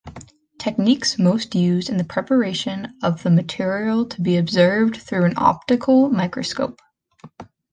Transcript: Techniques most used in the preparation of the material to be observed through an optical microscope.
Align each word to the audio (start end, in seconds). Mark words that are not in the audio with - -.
Techniques 0.57 1.19
most 1.19 1.53
used 1.53 1.87
in 1.87 1.97
the 1.97 2.03
preparation 2.03 2.97
of 3.03 3.21
the 3.21 3.29
material 3.29 4.03
to 4.07 4.19
be 4.19 4.35
observed 4.35 4.95
through 4.97 5.25
an 5.25 5.35
optical 5.37 6.09
microscope. 6.09 6.81